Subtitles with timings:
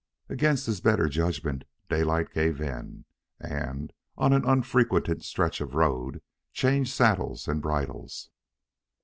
[0.29, 3.05] Against his better judgment, Daylight gave in,
[3.39, 8.31] and, on an unfrequented stretch of road, changed saddles and bridles.